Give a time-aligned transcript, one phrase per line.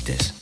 [0.00, 0.39] like this.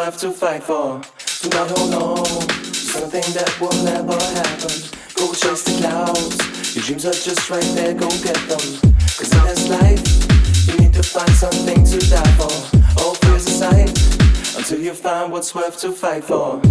[0.00, 0.98] worth to fight for.
[1.42, 2.24] Do not hold on
[2.72, 4.72] something that will never happen.
[5.14, 6.74] Go chase the clouds.
[6.74, 8.64] Your dreams are just right there, go get them.
[9.18, 10.02] Cause in this life,
[10.68, 12.52] you need to find something to die for.
[13.02, 13.90] All fears aside,
[14.56, 16.62] until you find what's worth to fight for.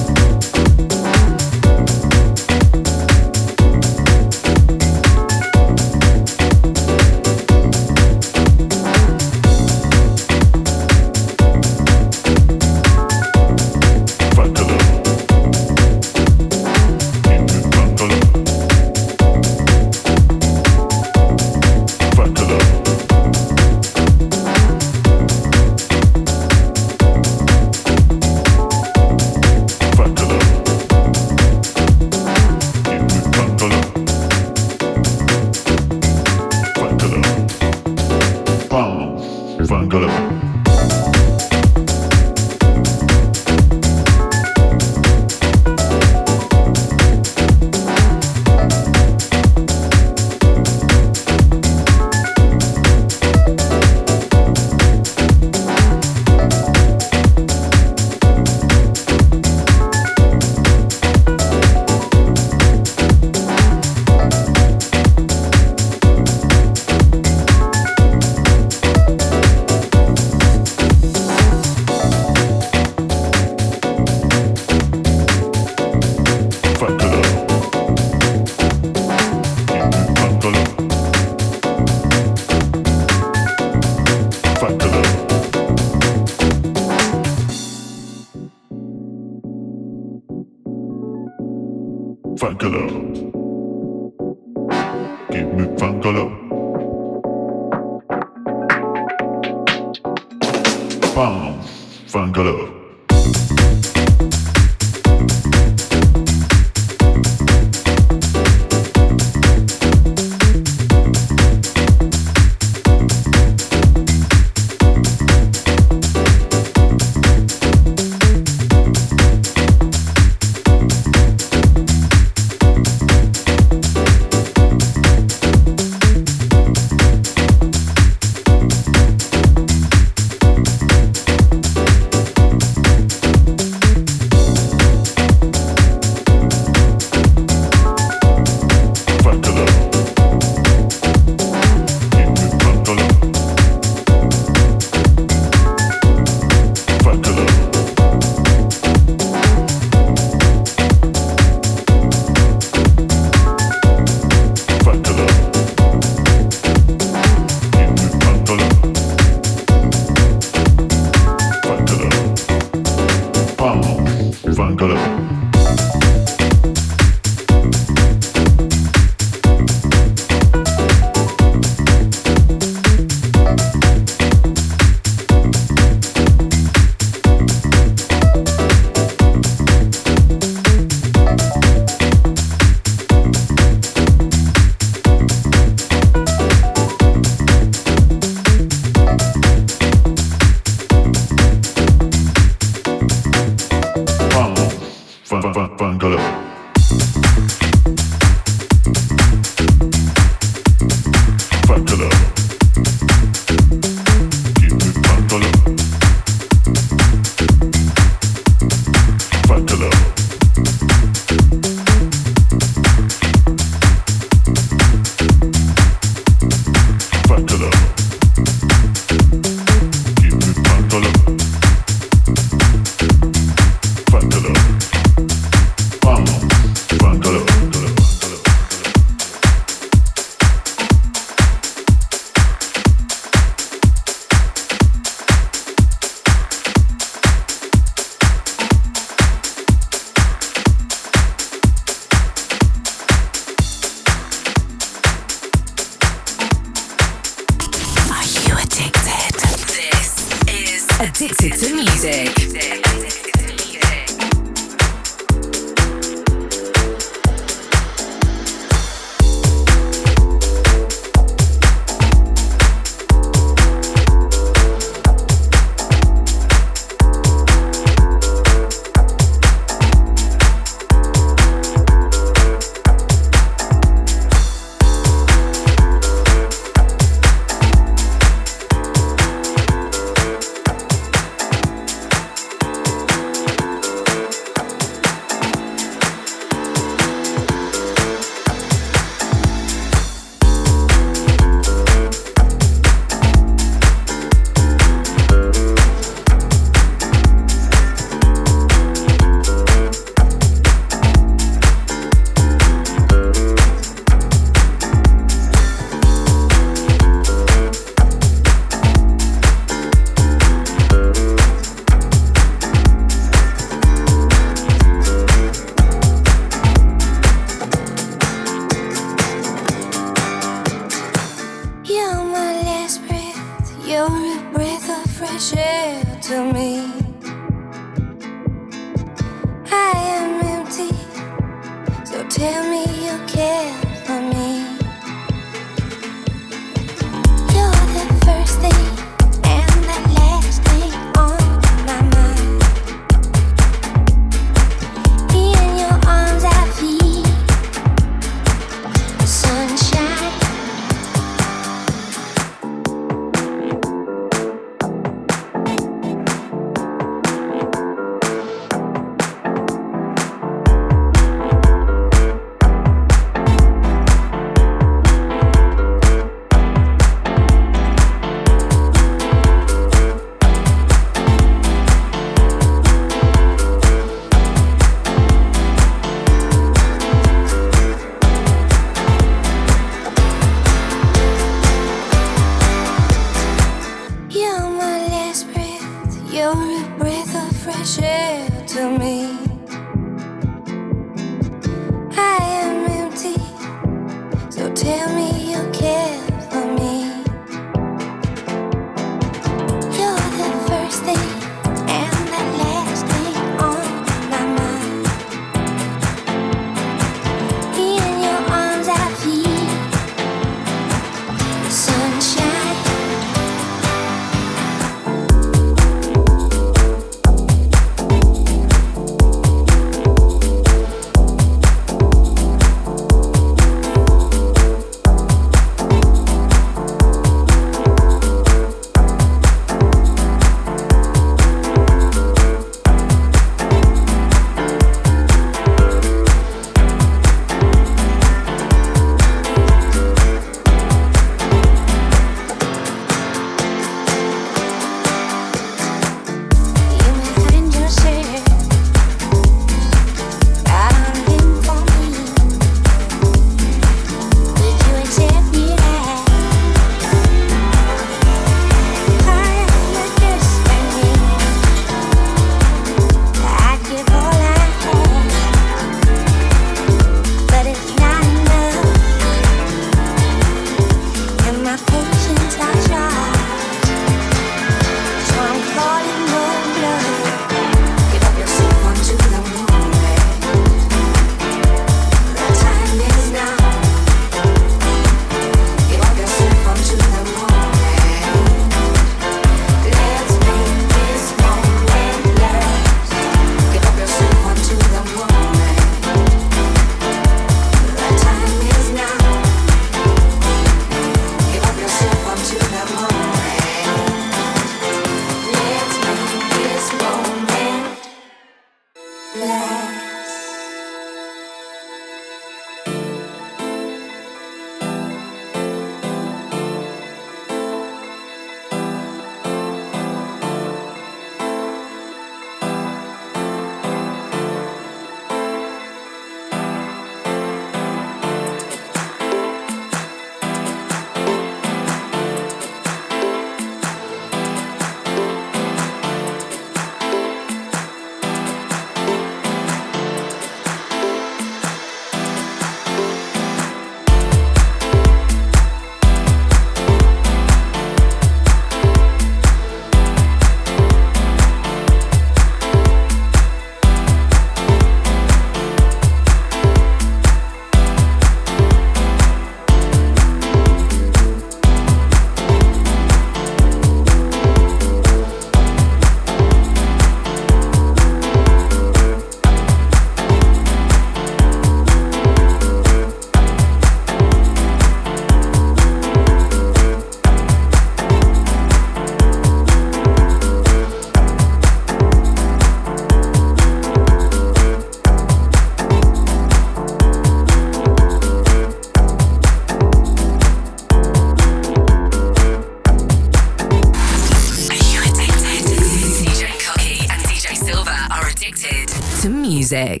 [599.71, 600.00] Music.